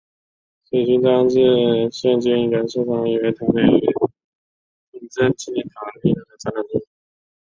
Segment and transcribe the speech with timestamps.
[0.63, 4.11] 此勋章现今仍收藏于台北中
[5.11, 6.81] 正纪念堂内的展览厅。